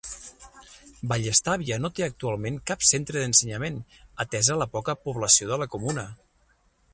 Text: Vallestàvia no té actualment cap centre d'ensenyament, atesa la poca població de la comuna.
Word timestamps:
Vallestàvia 1.11 1.77
no 1.83 1.91
té 1.99 2.05
actualment 2.05 2.57
cap 2.71 2.87
centre 2.93 3.21
d'ensenyament, 3.25 3.77
atesa 4.25 4.59
la 4.63 4.69
poca 4.79 4.97
població 5.05 5.53
de 5.53 5.61
la 5.65 5.69
comuna. 5.77 6.09